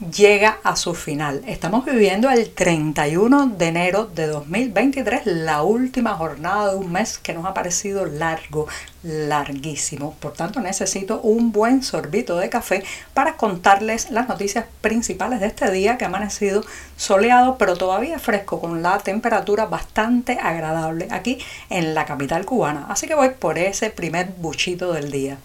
llega 0.00 0.58
a 0.62 0.76
su 0.76 0.94
final. 0.94 1.42
Estamos 1.46 1.84
viviendo 1.84 2.30
el 2.30 2.50
31 2.50 3.54
de 3.58 3.66
enero 3.66 4.06
de 4.06 4.26
2023, 4.26 5.26
la 5.26 5.62
última 5.62 6.14
jornada 6.14 6.72
de 6.72 6.76
un 6.78 6.90
mes 6.90 7.18
que 7.18 7.34
nos 7.34 7.44
ha 7.44 7.52
parecido 7.52 8.06
largo, 8.06 8.66
larguísimo. 9.02 10.14
Por 10.18 10.32
tanto, 10.32 10.60
necesito 10.60 11.20
un 11.20 11.52
buen 11.52 11.82
sorbito 11.82 12.38
de 12.38 12.48
café 12.48 12.82
para 13.12 13.36
contarles 13.36 14.10
las 14.10 14.26
noticias 14.26 14.64
principales 14.80 15.40
de 15.40 15.46
este 15.46 15.70
día 15.70 15.98
que 15.98 16.04
ha 16.04 16.08
amanecido 16.08 16.64
soleado, 16.96 17.58
pero 17.58 17.76
todavía 17.76 18.18
fresco, 18.18 18.60
con 18.60 18.82
la 18.82 18.98
temperatura 18.98 19.66
bastante 19.66 20.38
agradable 20.40 21.08
aquí 21.10 21.38
en 21.68 21.94
la 21.94 22.06
capital 22.06 22.46
cubana. 22.46 22.86
Así 22.88 23.06
que 23.06 23.14
voy 23.14 23.30
por 23.30 23.58
ese 23.58 23.90
primer 23.90 24.28
buchito 24.38 24.92
del 24.94 25.10
día. 25.10 25.38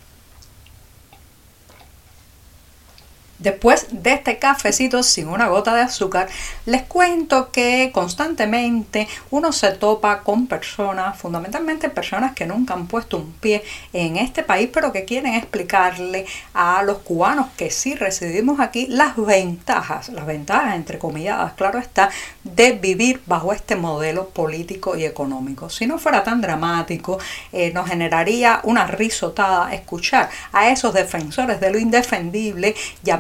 Después 3.38 3.88
de 3.92 4.14
este 4.14 4.38
cafecito 4.40 5.04
sin 5.04 5.28
una 5.28 5.48
gota 5.48 5.76
de 5.76 5.82
azúcar, 5.82 6.30
les 6.66 6.84
cuento 6.84 7.52
que 7.52 7.92
constantemente 7.94 9.10
uno 9.30 9.52
se 9.52 9.72
topa 9.72 10.22
con 10.22 10.48
personas, 10.48 11.18
fundamentalmente 11.18 11.90
personas 11.90 12.34
que 12.34 12.46
nunca 12.46 12.74
han 12.74 12.88
puesto 12.88 13.18
un 13.18 13.34
pie 13.34 13.62
en 13.92 14.16
este 14.16 14.42
país, 14.42 14.70
pero 14.72 14.94
que 14.94 15.04
quieren 15.04 15.34
explicarle 15.34 16.26
a 16.54 16.82
los 16.84 17.00
cubanos 17.00 17.48
que 17.58 17.72
sí 17.72 17.96
residimos 17.96 18.62
aquí 18.62 18.88
las 18.88 19.18
ventajas, 19.18 20.10
las 20.10 20.26
ventajas 20.26 20.76
entre 20.76 20.98
comilladas, 20.98 21.54
claro 21.54 21.80
está, 21.80 22.10
de 22.44 22.72
vivir 22.72 23.22
bajo 23.26 23.52
este 23.52 23.76
modelo 23.76 24.30
político 24.30 24.96
y 24.96 25.04
económico. 25.04 25.70
Si 25.70 25.88
no 25.88 25.98
fuera 25.98 26.24
tan 26.24 26.40
dramático, 26.40 27.20
eh, 27.52 27.72
nos 27.74 27.90
generaría 27.90 28.62
una 28.64 28.88
risotada 28.88 29.74
escuchar 29.74 30.30
a 30.54 30.70
esos 30.70 30.94
defensores 30.94 31.60
de 31.60 31.72
lo 31.72 31.80
indefendible 31.80 32.76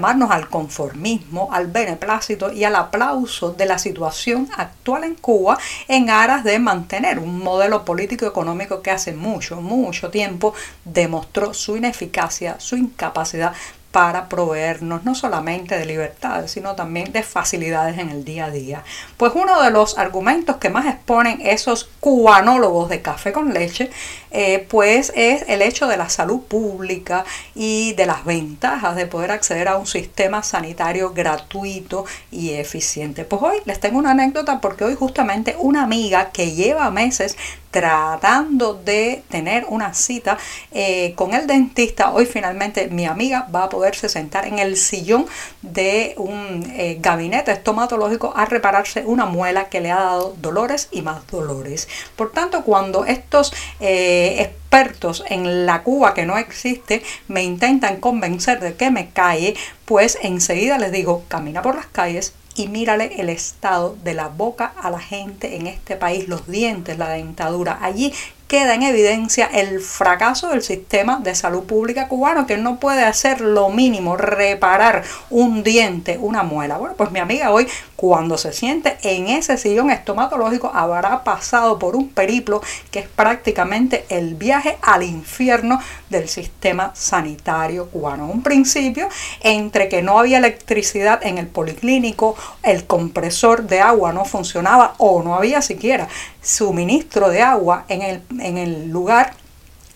al 0.06 0.50
conformismo, 0.50 1.50
al 1.52 1.68
beneplácito 1.68 2.52
y 2.52 2.64
al 2.64 2.76
aplauso 2.76 3.52
de 3.52 3.66
la 3.66 3.80
situación 3.80 4.48
actual 4.56 5.04
en 5.04 5.16
Cuba 5.16 5.58
en 5.88 6.10
aras 6.10 6.44
de 6.44 6.60
mantener 6.60 7.18
un 7.18 7.40
modelo 7.40 7.84
político 7.86 8.26
económico 8.26 8.82
que 8.82 8.92
hace 8.92 9.14
mucho, 9.14 9.62
mucho 9.62 10.12
tiempo 10.12 10.54
demostró 10.84 11.54
su 11.54 11.76
ineficacia, 11.76 12.60
su 12.60 12.78
incapacidad 12.78 13.54
para 13.96 14.28
proveernos 14.28 15.06
no 15.06 15.16
solamente 15.16 15.78
de 15.78 15.86
libertades, 15.86 16.52
sino 16.52 16.76
también 16.76 17.14
de 17.14 17.24
facilidades 17.24 17.98
en 17.98 18.10
el 18.10 18.26
día 18.26 18.48
a 18.48 18.52
día. 18.52 18.84
Pues 19.16 19.32
uno 19.36 19.62
de 19.62 19.72
los 19.72 19.98
argumentos 19.98 20.58
que 20.58 20.70
más 20.70 20.86
exponen 20.86 21.40
esos 21.42 21.90
cubanólogos 22.02 22.90
de 22.90 23.02
café 23.02 23.32
con 23.32 23.54
leche, 23.54 23.90
eh, 24.32 24.68
pues 24.70 25.14
es 25.16 25.46
el 25.48 25.62
hecho 25.62 25.88
de 25.88 25.96
la 25.96 26.10
salud 26.10 26.42
pública 26.42 27.24
y 27.56 27.94
de 27.94 28.06
las 28.06 28.26
ventajas 28.26 28.98
de 28.98 29.08
poder 29.08 29.32
acceder 29.32 29.70
a 29.70 29.78
un 29.78 29.88
sistema 29.88 30.44
sanitario 30.44 31.14
gratuito 31.14 32.04
y 32.32 32.50
eficiente. 32.52 33.24
Pues 33.24 33.42
hoy 33.42 33.60
les 33.64 33.80
tengo 33.80 33.98
una 33.98 34.12
anécdota 34.12 34.60
porque 34.60 34.84
hoy 34.84 34.96
justamente 34.96 35.56
una 35.58 35.84
amiga 35.84 36.32
que 36.32 36.52
lleva 36.52 36.92
meses 36.92 37.38
tratando 37.76 38.74
de 38.74 39.22
tener 39.28 39.66
una 39.68 39.94
cita 39.94 40.38
eh, 40.72 41.12
con 41.16 41.34
el 41.34 41.46
dentista, 41.46 42.14
hoy 42.14 42.26
finalmente 42.26 42.88
mi 42.88 43.06
amiga 43.06 43.50
va 43.54 43.66
a 43.66 43.70
poderse 43.70 44.08
sentar 44.08 44.48
en 44.48 44.60
el 44.60 44.78
sillón 44.78 45.26
de 45.62 46.14
un 46.16 46.64
eh, 46.78 47.00
gabinete 47.02 47.52
estomatológico 47.52 48.32
a 48.34 48.46
repararse 48.46 49.04
una 49.06 49.26
muela 49.26 49.68
que 49.68 49.82
le 49.82 49.92
ha 49.92 50.00
dado 50.00 50.38
dolores 50.42 50.88
y 50.90 51.02
más 51.02 51.28
dolores. 51.28 51.90
Por 52.16 52.32
tanto, 52.32 52.64
cuando 52.64 53.04
estos 53.04 53.52
eh, 53.82 54.38
expertos 54.40 55.26
en 55.28 55.66
la 55.66 55.84
Cuba 55.84 56.14
que 56.14 56.26
no 56.26 56.38
existe 56.38 57.04
me 57.28 57.44
intentan 57.44 57.98
convencer 57.98 58.62
de 58.62 58.76
que 58.76 58.90
me 58.90 59.10
calle, 59.10 59.54
pues 59.84 60.18
enseguida 60.22 60.78
les 60.78 60.94
digo, 60.94 61.26
camina 61.28 61.62
por 61.62 61.76
las 61.76 61.88
calles, 61.88 62.36
y 62.56 62.68
mírale 62.68 63.20
el 63.20 63.30
estado 63.30 63.98
de 64.04 64.14
la 64.14 64.30
boca 64.30 64.74
a 64.82 64.90
la 64.90 65.00
gente 65.00 65.58
en 65.58 65.68
este 65.68 65.96
país, 65.96 66.28
los 66.28 66.48
dientes, 66.48 66.98
la 66.98 67.10
dentadura. 67.10 67.80
Allí 67.82 68.14
queda 68.48 68.76
en 68.76 68.84
evidencia 68.84 69.48
el 69.48 69.80
fracaso 69.80 70.50
del 70.50 70.62
sistema 70.62 71.20
de 71.20 71.34
salud 71.34 71.64
pública 71.64 72.08
cubano, 72.08 72.46
que 72.46 72.58
no 72.58 72.80
puede 72.80 73.04
hacer 73.04 73.42
lo 73.42 73.70
mínimo, 73.70 74.18
reparar 74.18 75.04
un 75.30 75.64
diente, 75.64 76.18
una 76.20 76.44
muela. 76.44 76.78
Bueno, 76.78 76.96
pues 76.96 77.12
mi 77.12 77.20
amiga 77.20 77.52
hoy, 77.52 77.68
cuando 77.96 78.38
se 78.38 78.54
siente 78.54 78.98
en 79.02 79.30
ese 79.30 79.58
sillón 79.58 79.90
estomatológico, 79.90 80.72
habrá 80.74 81.24
pasado 81.24 81.80
por 81.80 81.96
un 81.96 82.10
periplo 82.10 82.62
que 82.92 83.00
es 83.00 83.08
prácticamente 83.08 84.06
el 84.10 84.36
viaje 84.36 84.78
al 84.82 85.04
infierno 85.04 85.80
del 86.10 86.30
sistema 86.30 86.92
sanitario 86.94 87.90
cubano. 87.90 88.28
Un 88.28 88.44
principio 88.44 89.10
entre 89.42 89.90
que 89.90 90.02
no 90.02 90.20
había 90.20 90.38
electricidad 90.38 91.26
en 91.26 91.38
el 91.38 91.48
policlínico, 91.48 92.36
el 92.62 92.86
compresor 92.86 93.64
de 93.64 93.82
agua 93.82 94.14
no 94.14 94.26
funcionaba 94.26 94.94
o 94.98 95.24
no 95.24 95.36
había 95.36 95.62
siquiera 95.62 96.08
suministro 96.46 97.30
de 97.30 97.42
agua 97.42 97.86
en 97.90 98.02
el, 98.02 98.22
en 98.40 98.58
el 98.58 98.90
lugar 98.90 99.34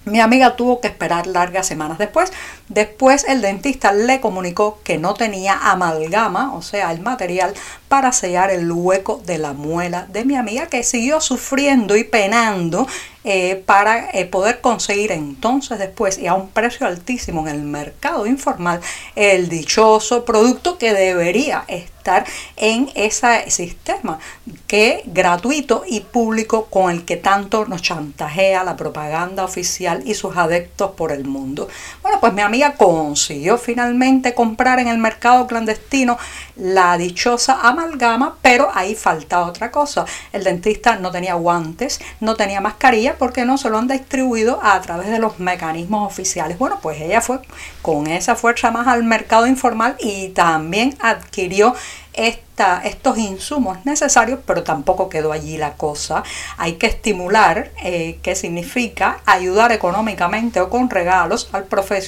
mi 0.10 0.22
amiga 0.22 0.56
tuvo 0.56 0.82
que 0.82 0.88
esperar 0.88 1.28
largas 1.28 1.68
semanas 1.68 1.98
después. 1.98 2.32
Después 2.68 3.26
el 3.28 3.42
dentista 3.42 3.94
le 3.94 4.22
comunicó 4.22 4.80
que 4.84 4.98
no 4.98 5.14
tenía 5.14 5.58
amalgama, 5.72 6.56
o 6.56 6.62
sea, 6.62 6.92
el 6.92 7.02
material 7.02 7.54
para 7.88 8.12
sellar 8.12 8.50
el 8.50 8.72
hueco 8.72 9.22
de 9.26 9.38
la 9.38 9.54
muela 9.54 10.08
de 10.10 10.26
mi 10.26 10.36
amiga 10.36 10.68
que 10.68 10.84
siguió 10.84 11.22
sufriendo 11.22 11.96
y 11.98 12.04
penando 12.04 12.88
eh, 13.24 13.62
para 13.66 14.10
eh, 14.12 14.26
poder 14.26 14.62
conseguir 14.62 15.12
entonces 15.12 15.78
después 15.78 16.18
y 16.18 16.28
a 16.28 16.34
un 16.34 16.50
precio 16.50 16.88
altísimo 16.88 17.48
en 17.48 17.56
el 17.56 17.64
mercado 17.64 18.26
informal 18.26 18.80
el 19.16 19.50
dichoso 19.50 20.24
producto 20.24 20.78
que 20.78 20.94
debería 20.94 21.66
estar 21.68 21.99
en 22.56 22.90
ese 22.96 23.50
sistema 23.50 24.20
que 24.68 25.04
gratuito 25.06 25.84
y 25.88 26.02
público 26.02 26.66
con 26.66 26.92
el 26.92 27.06
que 27.06 27.18
tanto 27.18 27.66
nos 27.66 27.82
chantajea 27.82 28.64
la 28.64 28.76
propaganda 28.76 29.44
oficial 29.44 30.02
y 30.06 30.14
sus 30.14 30.36
adeptos 30.38 30.92
por 30.92 31.12
el 31.12 31.26
mundo. 31.26 31.68
Bueno, 32.02 32.20
pues 32.20 32.34
mi 32.34 32.42
amiga 32.42 32.74
consiguió 32.74 33.58
finalmente 33.58 34.34
comprar 34.34 34.80
en 34.80 34.88
el 34.88 34.98
mercado 34.98 35.48
clandestino 35.48 36.18
la 36.56 36.98
dichosa 36.98 37.60
amalgama, 37.62 38.38
pero 38.42 38.70
ahí 38.74 38.96
falta 38.96 39.42
otra 39.42 39.72
cosa. 39.72 40.06
El 40.31 40.44
dentista 40.44 40.96
no 40.96 41.12
tenía 41.12 41.36
guantes, 41.36 42.00
no 42.20 42.36
tenía 42.36 42.62
mascarilla 42.62 43.18
porque 43.18 43.46
no 43.46 43.58
se 43.58 43.70
lo 43.70 43.78
han 43.78 43.88
distribuido 43.88 44.60
a 44.64 44.80
través 44.81 45.10
de 45.10 45.20
los 45.20 45.40
mecanismos 45.40 46.06
oficiales. 46.12 46.58
Bueno, 46.58 46.80
pues 46.81 47.02
ella 47.02 47.22
fue 47.22 47.40
con 47.81 48.08
esa 48.08 48.36
fuerza 48.36 48.72
más 48.72 48.88
al 48.88 49.04
mercado 49.04 49.48
informal 49.48 49.96
y 50.00 50.30
también 50.30 50.96
adquirió 51.00 51.76
es 52.19 52.49
estos 52.84 53.18
insumos 53.18 53.78
necesarios, 53.86 54.40
pero 54.46 54.64
tampoco 54.64 55.09
quedó 55.09 55.31
allí 55.31 55.58
la 55.58 55.74
cosa. 55.74 56.24
Hay 56.58 56.74
que 56.74 56.88
estimular, 56.88 57.72
eh, 57.84 58.20
que 58.22 58.36
significa 58.36 59.20
ayudar 59.25 59.72
económicamente 59.72 60.59
o 60.62 60.69
con 60.69 60.90
regalos 60.90 61.50
al, 61.52 61.68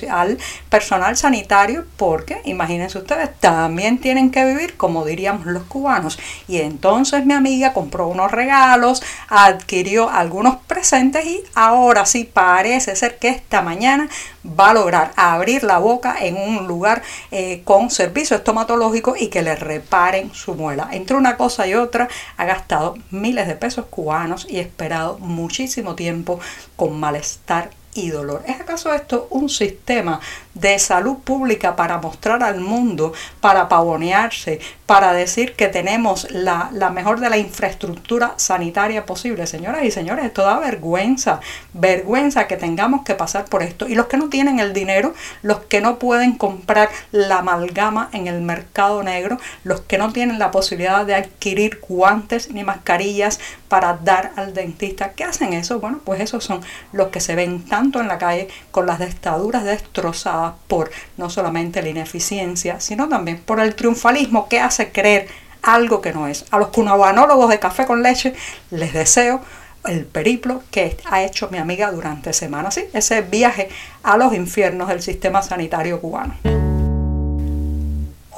al 0.10 0.38
personal 0.70 1.18
sanitario, 1.18 1.86
porque 1.98 2.42
imagínense 2.46 2.98
ustedes, 2.98 3.30
también 3.40 4.00
tienen 4.00 4.32
que 4.32 4.46
vivir 4.46 4.78
como 4.78 5.06
diríamos 5.06 5.46
los 5.46 5.64
cubanos. 5.64 6.20
Y 6.48 6.58
entonces 6.58 7.26
mi 7.26 7.34
amiga 7.34 7.74
compró 7.74 8.08
unos 8.08 8.32
regalos, 8.32 9.02
adquirió 9.30 10.10
algunos 10.10 10.58
presentes 10.68 11.26
y 11.26 11.44
ahora 11.56 12.06
sí 12.06 12.24
parece 12.24 12.96
ser 12.96 13.18
que 13.18 13.30
esta 13.30 13.62
mañana 13.62 14.10
va 14.44 14.72
a 14.72 14.74
lograr 14.74 15.12
abrir 15.16 15.64
la 15.64 15.78
boca 15.78 16.16
en 16.20 16.36
un 16.36 16.68
lugar 16.68 17.02
eh, 17.32 17.62
con 17.64 17.90
servicio 17.90 18.36
estomatológico 18.36 19.16
y 19.18 19.28
que 19.28 19.42
le 19.42 19.56
reparen 19.56 20.34
su 20.42 20.56
muela. 20.56 20.90
Entre 20.92 21.16
una 21.16 21.38
cosa 21.38 21.68
y 21.68 21.76
otra 21.76 22.10
ha 22.38 22.46
gastado 22.46 22.98
miles 23.12 23.48
de 23.48 23.56
pesos 23.56 23.86
cubanos 23.86 24.48
y 24.50 24.60
esperado 24.60 25.18
muchísimo 25.20 25.96
tiempo 25.96 26.40
con 26.76 27.00
malestar 27.00 27.70
y 27.94 28.10
dolor. 28.10 28.44
¿Es 28.48 28.60
acaso 28.60 28.94
esto 28.94 29.28
un 29.30 29.50
sistema 29.50 30.20
de 30.54 30.78
salud 30.80 31.18
pública 31.18 31.76
para 31.76 31.98
mostrar 32.00 32.44
al 32.44 32.60
mundo, 32.60 33.14
para 33.40 33.70
pavonearse, 33.70 34.60
para 34.86 35.14
decir 35.14 35.54
que 35.54 35.68
tenemos 35.68 36.30
la, 36.32 36.70
la 36.74 36.90
mejor 36.90 37.20
de 37.20 37.30
la 37.30 37.38
infraestructura 37.38 38.34
sanitaria 38.36 39.06
posible. 39.06 39.48
Señoras 39.48 39.84
y 39.84 39.92
señores, 39.92 40.26
esto 40.26 40.44
da 40.44 40.60
vergüenza, 40.60 41.40
vergüenza 41.74 42.48
que 42.48 42.58
tengamos 42.58 43.04
que 43.04 43.16
pasar 43.16 43.46
por 43.46 43.64
esto. 43.64 43.88
Y 43.88 43.96
los 43.96 44.08
que 44.08 44.18
no 44.18 44.30
tienen 44.30 44.60
el 44.60 44.74
dinero, 44.74 45.14
los 45.42 45.60
que 45.62 45.80
no 45.80 45.98
pueden 45.98 46.38
comprar 46.38 46.90
la 47.12 47.40
amalgama 47.40 48.10
en 48.12 48.28
el 48.28 48.42
mercado 48.42 49.04
negro, 49.04 49.38
los 49.64 49.82
que 49.82 49.98
no 49.98 50.12
tienen 50.12 50.40
la 50.40 50.52
posibilidad 50.52 51.06
de 51.06 51.16
adquirir 51.16 51.80
guantes 51.88 52.52
ni 52.52 52.64
mascarillas 52.64 53.40
para 53.70 53.94
dar 53.94 54.34
al 54.36 54.54
dentista. 54.54 55.14
¿Qué 55.14 55.24
hacen 55.24 55.54
eso? 55.54 55.80
Bueno, 55.80 56.02
pues 56.04 56.20
esos 56.20 56.44
son 56.44 56.62
los 56.92 57.08
que 57.08 57.22
se 57.22 57.36
ven 57.36 57.64
tanto 57.66 58.02
en 58.02 58.10
la 58.10 58.18
calle 58.18 58.50
con 58.72 58.86
las 58.86 59.00
destaduras 59.00 59.64
destrozadas 59.64 60.41
por 60.68 60.92
no 61.18 61.30
solamente 61.30 61.82
la 61.82 61.90
ineficiencia, 61.90 62.80
sino 62.80 63.08
también 63.10 63.40
por 63.40 63.60
el 63.60 63.76
triunfalismo 63.76 64.48
que 64.48 64.60
hace 64.60 64.92
creer 64.92 65.28
algo 65.62 66.02
que 66.02 66.14
no 66.14 66.28
es. 66.28 66.46
A 66.52 66.58
los 66.58 66.70
cunabanólogos 66.70 67.50
de 67.50 67.60
café 67.60 67.86
con 67.86 68.04
leche 68.04 68.34
les 68.72 68.94
deseo 68.94 69.42
el 69.86 70.06
periplo 70.06 70.64
que 70.72 70.98
ha 71.10 71.24
hecho 71.24 71.50
mi 71.52 71.58
amiga 71.58 71.92
durante 71.92 72.34
semanas, 72.34 72.76
¿sí? 72.76 72.86
ese 72.94 73.22
viaje 73.22 73.70
a 74.04 74.18
los 74.18 74.34
infiernos 74.34 74.88
del 74.88 75.02
sistema 75.02 75.42
sanitario 75.42 76.00
cubano. 76.00 76.71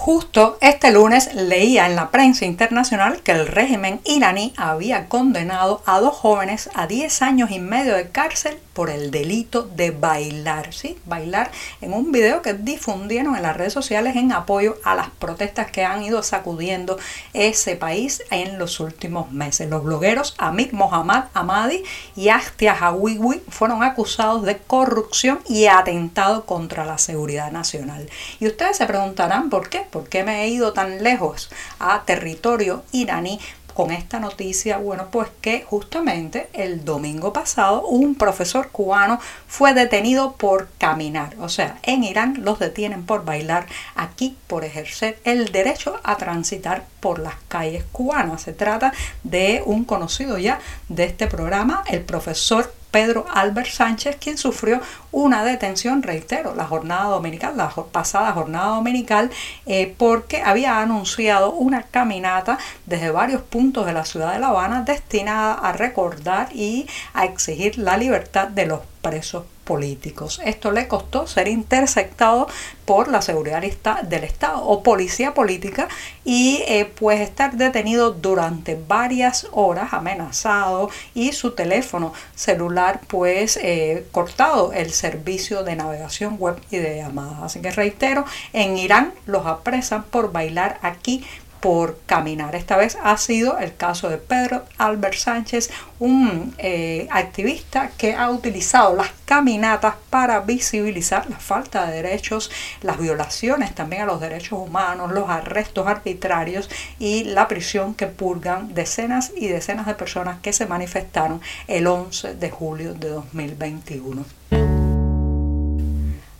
Justo 0.05 0.57
este 0.59 0.91
lunes 0.91 1.33
leía 1.33 1.85
en 1.85 1.95
la 1.95 2.11
prensa 2.11 2.43
internacional 2.43 3.21
que 3.21 3.31
el 3.31 3.47
régimen 3.47 4.01
iraní 4.03 4.53
había 4.57 5.07
condenado 5.07 5.81
a 5.85 6.01
dos 6.01 6.13
jóvenes 6.13 6.69
a 6.73 6.87
10 6.87 7.21
años 7.21 7.51
y 7.51 7.59
medio 7.59 7.95
de 7.95 8.09
cárcel 8.09 8.59
por 8.73 8.89
el 8.89 9.11
delito 9.11 9.63
de 9.63 9.91
bailar, 9.91 10.73
¿sí? 10.73 10.97
Bailar 11.05 11.51
en 11.79 11.93
un 11.93 12.11
video 12.11 12.41
que 12.41 12.53
difundieron 12.53 13.35
en 13.35 13.43
las 13.43 13.55
redes 13.55 13.71
sociales 13.71 14.15
en 14.15 14.31
apoyo 14.31 14.75
a 14.83 14.95
las 14.95 15.09
protestas 15.11 15.71
que 15.71 15.85
han 15.85 16.03
ido 16.03 16.21
sacudiendo 16.23 16.97
ese 17.33 17.75
país 17.75 18.23
en 18.31 18.57
los 18.57 18.79
últimos 18.79 19.31
meses. 19.31 19.69
Los 19.69 19.83
blogueros 19.83 20.35
Amit 20.37 20.73
Mohammad 20.73 21.25
Ahmadi 21.33 21.83
y 22.15 22.29
Astia 22.29 22.73
Hawiwi 22.73 23.41
fueron 23.47 23.83
acusados 23.83 24.43
de 24.43 24.57
corrupción 24.57 25.39
y 25.47 25.67
atentado 25.67 26.45
contra 26.45 26.83
la 26.83 26.97
seguridad 26.97 27.51
nacional. 27.51 28.09
Y 28.39 28.47
ustedes 28.47 28.77
se 28.77 28.85
preguntarán 28.85 29.49
por 29.49 29.69
qué. 29.69 29.85
¿Por 29.93 30.09
qué 30.09 30.23
me 30.23 30.43
he 30.43 30.47
ido 30.47 30.73
tan 30.73 31.03
lejos 31.03 31.51
a 31.79 32.01
territorio 32.03 32.83
iraní? 32.91 33.39
con 33.73 33.91
esta 33.91 34.19
noticia? 34.19 34.77
Bueno, 34.77 35.07
pues 35.11 35.29
que 35.41 35.63
justamente 35.63 36.49
el 36.53 36.85
domingo 36.85 37.33
pasado 37.33 37.85
un 37.87 38.15
profesor 38.15 38.69
cubano 38.69 39.19
fue 39.47 39.73
detenido 39.73 40.33
por 40.33 40.69
caminar. 40.77 41.35
O 41.39 41.49
sea, 41.49 41.79
en 41.83 42.03
Irán 42.03 42.41
los 42.43 42.59
detienen 42.59 43.05
por 43.05 43.25
bailar, 43.25 43.65
aquí 43.95 44.37
por 44.47 44.63
ejercer 44.63 45.19
el 45.23 45.51
derecho 45.51 45.99
a 46.03 46.17
transitar 46.17 46.85
por 46.99 47.19
las 47.19 47.35
calles 47.47 47.83
cubanas. 47.91 48.43
Se 48.43 48.53
trata 48.53 48.93
de 49.23 49.63
un 49.65 49.85
conocido 49.85 50.37
ya 50.37 50.59
de 50.89 51.05
este 51.05 51.27
programa, 51.27 51.83
el 51.87 52.01
profesor 52.01 52.73
Pedro 52.93 53.25
Albert 53.33 53.69
Sánchez, 53.69 54.17
quien 54.17 54.37
sufrió 54.37 54.79
una 55.11 55.43
detención, 55.43 56.03
reitero, 56.03 56.53
la 56.53 56.67
jornada 56.67 57.05
dominical, 57.05 57.57
la 57.57 57.71
pasada 57.91 58.31
jornada 58.33 58.67
dominical, 58.75 59.31
eh, 59.65 59.95
porque 59.97 60.43
había 60.43 60.79
anunciado 60.79 61.53
una 61.53 61.81
caminata 61.81 62.59
desde 62.85 63.09
varios 63.09 63.41
puntos 63.41 63.87
de 63.87 63.93
la 63.93 64.05
ciudad 64.05 64.33
de 64.33 64.39
La 64.39 64.49
Habana 64.49 64.83
destinada 64.83 65.55
a 65.55 65.73
recordar 65.73 66.55
y 66.55 66.85
a 67.15 67.25
exigir 67.25 67.79
la 67.79 67.97
libertad 67.97 68.47
de 68.47 68.67
los 68.67 68.81
presos 69.01 69.45
políticos. 69.63 70.41
Esto 70.43 70.71
le 70.71 70.87
costó 70.87 71.27
ser 71.27 71.47
interceptado 71.47 72.47
por 72.85 73.07
la 73.07 73.21
seguridad 73.21 73.61
del 74.03 74.23
Estado 74.23 74.63
o 74.65 74.83
policía 74.83 75.33
política 75.33 75.87
y 76.25 76.61
eh, 76.67 76.91
pues 76.99 77.21
estar 77.21 77.55
detenido 77.55 78.11
durante 78.11 78.75
varias 78.75 79.47
horas 79.51 79.93
amenazado 79.93 80.89
y 81.13 81.31
su 81.31 81.51
teléfono 81.51 82.13
celular 82.35 83.01
pues 83.07 83.57
eh, 83.61 84.05
cortado 84.11 84.73
el 84.73 84.91
servicio 84.91 85.63
de 85.63 85.75
navegación 85.75 86.37
web 86.37 86.57
y 86.69 86.77
de 86.77 86.97
llamadas. 86.97 87.43
Así 87.43 87.61
que 87.61 87.71
reitero, 87.71 88.25
en 88.51 88.77
Irán 88.77 89.13
los 89.25 89.45
apresan 89.45 90.03
por 90.03 90.31
bailar 90.31 90.79
aquí 90.81 91.25
por 91.63 92.01
caminar. 92.05 92.55
Esta 92.55 92.75
vez 92.75 92.97
ha 93.01 93.15
sido 93.15 93.57
el 93.57 93.73
caso 93.77 94.09
de 94.09 94.17
Pedro 94.17 94.65
Albert 94.77 95.15
Sánchez, 95.15 95.71
un 95.97 96.53
eh, 96.57 97.07
activista 97.09 97.91
que 97.97 98.15
ha 98.15 98.29
utilizado 98.31 98.97
las 98.97 99.11
caminatas 99.23 99.95
para 100.09 100.41
visibilizar 100.41 101.29
la 101.29 101.37
falta 101.37 101.85
de 101.85 102.01
derechos, 102.01 102.51
las 102.81 102.99
violaciones 102.99 103.73
también 103.73 104.01
a 104.01 104.07
los 104.07 104.19
derechos 104.19 104.59
humanos, 104.59 105.13
los 105.13 105.29
arrestos 105.29 105.87
arbitrarios 105.87 106.69
y 106.99 107.23
la 107.23 107.47
prisión 107.47 107.93
que 107.95 108.07
purgan 108.07 108.73
decenas 108.73 109.31
y 109.33 109.47
decenas 109.47 109.85
de 109.85 109.95
personas 109.95 110.41
que 110.41 110.51
se 110.51 110.65
manifestaron 110.65 111.39
el 111.69 111.87
11 111.87 112.35
de 112.35 112.51
julio 112.51 112.93
de 112.93 113.07
2021. 113.07 114.82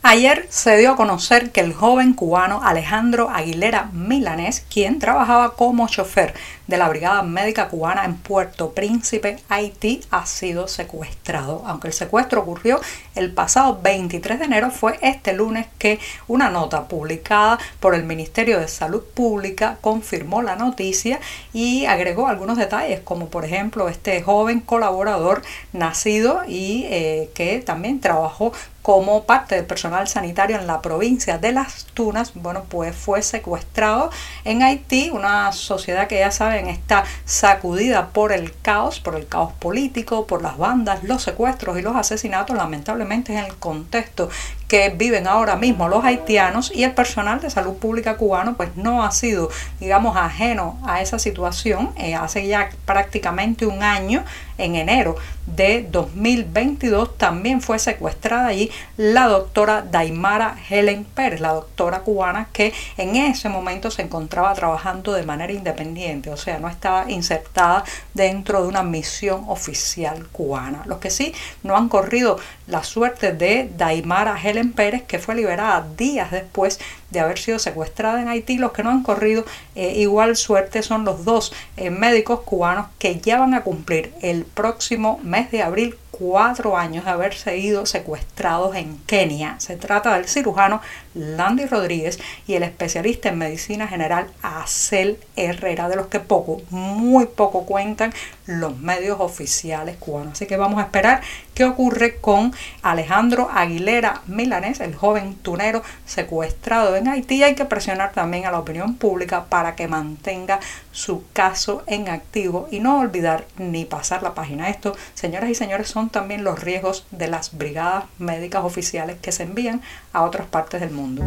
Ayer 0.05 0.45
se 0.49 0.77
dio 0.77 0.91
a 0.91 0.95
conocer 0.97 1.51
que 1.51 1.61
el 1.61 1.73
joven 1.73 2.13
cubano 2.13 2.61
Alejandro 2.61 3.29
Aguilera 3.29 3.85
Milanés, 3.93 4.65
quien 4.69 4.99
trabajaba 4.99 5.55
como 5.55 5.87
chofer 5.87 6.33
de 6.67 6.77
la 6.77 6.89
Brigada 6.89 7.23
Médica 7.23 7.69
Cubana 7.69 8.03
en 8.03 8.17
Puerto 8.17 8.73
Príncipe, 8.73 9.37
Haití, 9.47 10.01
ha 10.11 10.25
sido 10.25 10.67
secuestrado. 10.67 11.63
Aunque 11.65 11.87
el 11.87 11.93
secuestro 11.93 12.41
ocurrió 12.41 12.81
el 13.15 13.31
pasado 13.31 13.79
23 13.81 14.39
de 14.39 14.45
enero, 14.45 14.71
fue 14.71 14.99
este 15.01 15.31
lunes 15.31 15.67
que 15.77 15.99
una 16.27 16.49
nota 16.49 16.89
publicada 16.89 17.57
por 17.79 17.95
el 17.95 18.03
Ministerio 18.03 18.59
de 18.59 18.67
Salud 18.67 19.03
Pública 19.13 19.77
confirmó 19.79 20.41
la 20.41 20.57
noticia 20.57 21.21
y 21.53 21.85
agregó 21.85 22.27
algunos 22.27 22.57
detalles, 22.57 22.99
como 22.99 23.29
por 23.29 23.45
ejemplo 23.45 23.87
este 23.87 24.21
joven 24.21 24.59
colaborador 24.59 25.43
nacido 25.71 26.41
y 26.45 26.83
eh, 26.89 27.29
que 27.33 27.59
también 27.59 28.01
trabajó 28.01 28.51
como 28.83 29.23
parte 29.23 29.55
del 29.55 29.65
personal 29.65 30.09
sanitario 30.09 30.59
en 30.59 30.67
la 30.67 30.81
provincia 30.81 31.37
de 31.37 31.53
Las 31.53 31.85
Tunas, 31.85 32.33
bueno, 32.35 32.65
pues 32.67 32.93
fue 32.93 33.21
secuestrado 33.21 34.11
en 34.43 34.61
Haití, 34.61 35.09
una 35.09 35.53
sociedad 35.53 36.07
que 36.07 36.19
ya 36.19 36.31
saben 36.31 36.67
está 36.67 37.05
sacudida 37.23 38.09
por 38.09 38.33
el 38.33 38.53
caos, 38.61 38.99
por 38.99 39.15
el 39.15 39.25
caos 39.25 39.53
político, 39.53 40.27
por 40.27 40.41
las 40.41 40.57
bandas, 40.57 41.01
los 41.03 41.23
secuestros 41.23 41.79
y 41.79 41.81
los 41.81 41.95
asesinatos, 41.95 42.57
lamentablemente 42.57 43.31
en 43.31 43.39
el 43.39 43.55
contexto 43.55 44.29
que 44.73 44.89
viven 44.89 45.27
ahora 45.27 45.55
mismo 45.55 45.87
los 45.87 46.03
haitianos 46.03 46.71
y 46.73 46.83
el 46.83 46.93
personal 46.93 47.39
de 47.39 47.51
salud 47.51 47.75
pública 47.75 48.17
cubano 48.17 48.55
pues 48.57 48.75
no 48.75 49.03
ha 49.03 49.11
sido 49.11 49.51
digamos 49.79 50.17
ajeno 50.17 50.79
a 50.83 50.99
esa 50.99 51.19
situación 51.19 51.91
eh, 51.95 52.15
hace 52.15 52.47
ya 52.47 52.71
prácticamente 52.83 53.67
un 53.67 53.83
año 53.83 54.25
en 54.57 54.75
enero 54.75 55.15
de 55.45 55.85
2022 55.91 57.17
también 57.17 57.61
fue 57.61 57.77
secuestrada 57.77 58.47
allí 58.47 58.71
la 58.97 59.27
doctora 59.27 59.81
Daimara 59.81 60.55
Helen 60.69 61.03
Pérez, 61.03 61.41
la 61.41 61.53
doctora 61.53 61.99
cubana 61.99 62.47
que 62.53 62.73
en 62.97 63.15
ese 63.15 63.49
momento 63.49 63.91
se 63.91 64.03
encontraba 64.03 64.53
trabajando 64.53 65.11
de 65.13 65.23
manera 65.23 65.51
independiente, 65.51 66.29
o 66.29 66.37
sea, 66.37 66.59
no 66.59 66.69
estaba 66.69 67.11
insertada 67.11 67.83
dentro 68.13 68.61
de 68.61 68.69
una 68.69 68.83
misión 68.83 69.43
oficial 69.47 70.27
cubana. 70.31 70.83
Los 70.85 70.99
que 70.99 71.09
sí 71.09 71.33
no 71.63 71.75
han 71.75 71.89
corrido 71.89 72.39
la 72.67 72.83
suerte 72.83 73.33
de 73.33 73.69
Daimara 73.75 74.39
Helen 74.41 74.62
Pérez, 74.71 75.03
que 75.03 75.19
fue 75.19 75.35
liberada 75.35 75.85
días 75.97 76.31
después 76.31 76.79
de 77.13 77.21
haber 77.21 77.39
sido 77.39 77.59
secuestrada 77.59 78.21
en 78.21 78.27
Haití. 78.27 78.57
Los 78.57 78.73
que 78.73 78.83
no 78.83 78.89
han 78.89 79.03
corrido 79.03 79.45
eh, 79.75 79.93
igual 79.95 80.35
suerte 80.35 80.83
son 80.83 81.05
los 81.05 81.23
dos 81.23 81.53
eh, 81.77 81.89
médicos 81.89 82.41
cubanos 82.41 82.87
que 82.99 83.19
ya 83.21 83.39
van 83.39 83.53
a 83.53 83.61
cumplir 83.61 84.13
el 84.21 84.43
próximo 84.43 85.19
mes 85.23 85.49
de 85.51 85.63
abril 85.63 85.95
cuatro 86.13 86.77
años 86.77 87.05
de 87.05 87.11
haber 87.11 87.33
sido 87.33 87.87
secuestrados 87.87 88.75
en 88.75 88.97
Kenia. 89.07 89.55
Se 89.59 89.77
trata 89.77 90.13
del 90.13 90.27
cirujano 90.27 90.79
Landy 91.15 91.65
Rodríguez 91.65 92.19
y 92.45 92.53
el 92.53 92.61
especialista 92.61 93.29
en 93.29 93.39
medicina 93.39 93.87
general 93.87 94.27
Acel 94.43 95.17
Herrera, 95.35 95.89
de 95.89 95.95
los 95.95 96.07
que 96.07 96.19
poco, 96.19 96.61
muy 96.69 97.25
poco 97.25 97.65
cuentan 97.65 98.13
los 98.45 98.77
medios 98.77 99.19
oficiales 99.19 99.97
cubanos. 99.97 100.33
Así 100.33 100.45
que 100.45 100.55
vamos 100.55 100.79
a 100.79 100.83
esperar 100.83 101.21
qué 101.55 101.65
ocurre 101.65 102.17
con 102.17 102.53
Alejandro 102.83 103.49
Aguilera 103.51 104.21
Milanés, 104.27 104.81
el 104.81 104.95
joven 104.95 105.35
tunero 105.35 105.81
secuestrado 106.05 106.95
en 106.95 107.02
Haití. 107.07 107.43
Hay 107.43 107.55
que 107.55 107.65
presionar 107.65 108.11
también 108.13 108.45
a 108.45 108.51
la 108.51 108.59
opinión 108.59 108.95
pública 108.95 109.45
para 109.45 109.75
que 109.75 109.87
mantenga 109.87 110.59
su 110.91 111.23
caso 111.33 111.83
en 111.87 112.09
activo 112.09 112.67
y 112.71 112.79
no 112.79 112.99
olvidar 112.99 113.45
ni 113.57 113.85
pasar 113.85 114.23
la 114.23 114.33
página. 114.33 114.69
Esto, 114.69 114.95
señoras 115.13 115.49
y 115.49 115.55
señores, 115.55 115.87
son 115.87 116.09
también 116.09 116.43
los 116.43 116.59
riesgos 116.59 117.05
de 117.11 117.27
las 117.27 117.57
brigadas 117.57 118.05
médicas 118.17 118.63
oficiales 118.63 119.17
que 119.21 119.31
se 119.31 119.43
envían 119.43 119.81
a 120.11 120.23
otras 120.23 120.47
partes 120.47 120.81
del 120.81 120.91
mundo. 120.91 121.23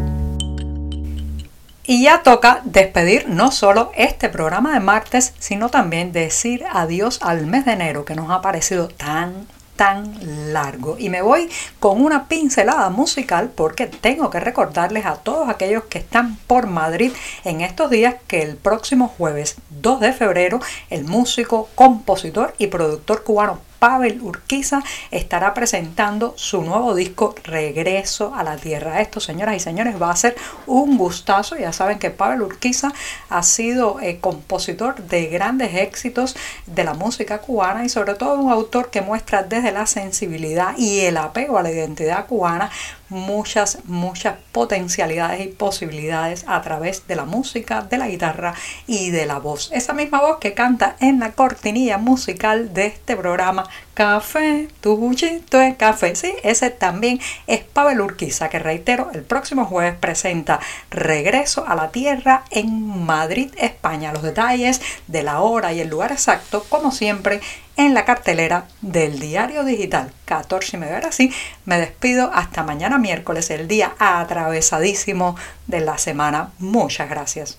Y 1.88 2.02
ya 2.02 2.25
toca 2.25 2.62
despedir 2.64 3.28
no 3.28 3.52
solo 3.52 3.92
este 3.95 4.28
programa 4.28 4.75
de 4.75 4.80
martes, 4.80 5.35
sino 5.38 5.68
también 5.68 6.11
decir 6.11 6.64
adiós 6.73 7.21
al 7.23 7.47
mes 7.47 7.64
de 7.64 7.73
enero 7.73 8.04
que 8.04 8.16
nos 8.16 8.28
ha 8.30 8.42
parecido 8.42 8.88
tan 8.88 9.47
tan 9.76 10.52
largo. 10.52 10.97
Y 10.99 11.11
me 11.11 11.23
voy 11.23 11.49
con 11.78 12.02
una 12.02 12.28
pincelada 12.28 12.90
musical 12.90 13.50
porque 13.54 13.87
tengo 13.87 14.30
que 14.30 14.40
recordarles 14.40 15.06
a 15.06 15.16
todos 15.16 15.49
aquellos 15.49 15.85
que 15.85 15.99
están 15.99 16.37
por 16.47 16.66
Madrid 16.66 17.12
en 17.45 17.61
estos 17.61 17.90
días 17.90 18.16
que 18.26 18.42
el 18.42 18.56
próximo 18.56 19.09
jueves 19.09 19.56
2 19.71 20.00
de 20.00 20.12
febrero 20.12 20.61
el 20.90 21.04
músico, 21.04 21.68
compositor 21.75 22.54
y 22.59 22.68
productor 22.68 23.23
cubano 23.23 23.65
Pavel 23.78 24.21
Urquiza 24.23 24.83
estará 25.11 25.54
presentando 25.54 26.35
su 26.37 26.62
nuevo 26.62 26.95
disco 26.95 27.35
Regreso 27.45 28.35
a 28.35 28.42
la 28.42 28.56
Tierra. 28.56 29.00
Esto, 29.00 29.21
señoras 29.21 29.56
y 29.56 29.61
señores, 29.61 30.00
va 30.00 30.11
a 30.11 30.16
ser 30.16 30.37
un 30.66 30.97
gustazo. 30.97 31.56
Ya 31.56 31.73
saben 31.73 31.99
que 31.99 32.11
Pavel 32.11 32.42
Urquiza 32.42 32.92
ha 33.28 33.42
sido 33.42 34.00
eh, 34.00 34.18
compositor 34.21 34.97
de 34.97 35.26
grandes 35.26 35.75
éxitos 35.75 36.37
de 36.66 36.85
la 36.85 36.95
música 36.95 37.38
cubana 37.38 37.85
y 37.85 37.88
sobre 37.88 38.14
todo 38.14 38.38
un 38.38 38.50
autor 38.50 38.90
que 38.90 39.02
muestra 39.02 39.42
desde 39.42 39.73
la 39.73 39.87
sensibilidad 39.87 40.76
y 40.76 41.00
el 41.00 41.16
apego 41.16 41.59
a 41.59 41.62
la 41.62 41.71
identidad 41.71 42.26
cubana 42.26 42.71
muchas, 43.09 43.78
muchas 43.85 44.37
potencialidades 44.52 45.45
y 45.45 45.49
posibilidades 45.49 46.45
a 46.47 46.61
través 46.62 47.06
de 47.06 47.16
la 47.16 47.25
música, 47.25 47.83
de 47.83 47.99
la 47.99 48.09
guitarra 48.09 48.54
y 48.87 49.11
de 49.11 49.26
la 49.26 49.38
voz. 49.38 49.71
Esa 49.73 49.92
misma 49.92 50.21
voz 50.21 50.38
que 50.38 50.54
canta 50.54 50.97
en 51.00 51.21
la 51.21 51.33
cortinilla 51.33 51.99
musical 51.99 52.73
de 52.75 52.87
este 52.87 53.16
programa 53.16 53.68
Café, 53.95 54.68
tu 54.83 54.97
buchito 54.99 55.59
de 55.59 55.76
café. 55.76 56.14
Sí, 56.16 56.35
ese 56.42 56.68
también 56.68 57.18
es 57.47 57.64
Pavel 57.64 58.02
Urquiza, 58.02 58.50
que 58.50 58.59
reitero, 58.59 59.11
el 59.14 59.23
próximo 59.23 59.64
jueves 59.64 59.95
presenta 59.99 60.61
Regreso 60.90 61.66
a 61.66 61.75
la 61.75 61.90
Tierra 61.90 62.45
en 62.50 63.04
Madrid, 63.06 63.50
España. 63.56 64.12
Los 64.12 64.23
detalles 64.23 64.83
de 65.06 65.23
la 65.23 65.40
hora 65.40 65.73
y 65.73 65.80
el 65.80 65.88
lugar 65.88 66.12
exacto, 66.12 66.66
como 66.68 66.92
siempre, 66.92 67.40
en 67.76 67.95
la 67.95 68.04
cartelera 68.04 68.66
del 68.83 69.18
diario 69.18 69.64
digital 69.64 70.12
14 70.26 70.76
y 70.76 70.80
media. 70.80 70.97
Ahora 70.97 71.12
sí, 71.12 71.33
me 71.64 71.78
despido 71.78 72.30
hasta 72.35 72.62
mañana 72.62 72.99
miércoles, 72.99 73.50
el 73.50 73.66
día 73.66 73.95
atravesadísimo 73.99 75.37
de 75.66 75.80
la 75.80 75.97
semana. 75.97 76.50
Muchas 76.59 77.09
gracias. 77.09 77.59